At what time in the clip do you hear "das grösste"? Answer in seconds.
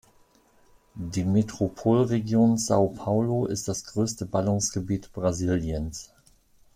3.67-4.25